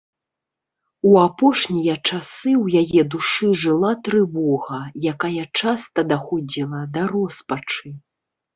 У 1.09 1.11
апошнія 1.27 1.95
часы 2.09 2.51
ў 2.63 2.81
яе 2.85 3.01
душы 3.17 3.47
жыла 3.65 3.91
трывога, 4.09 4.81
якая 5.13 5.43
часта 5.59 5.99
даходзіла 6.15 6.79
да 6.99 7.09
роспачы. 7.17 7.87